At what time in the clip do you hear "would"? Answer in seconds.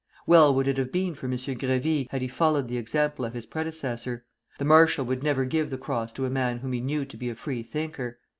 0.55-0.67, 5.05-5.21